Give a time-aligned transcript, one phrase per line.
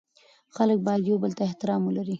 [0.55, 2.09] خلګ باید یوبل ته احترام ولري